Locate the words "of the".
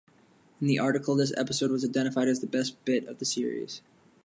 3.07-3.25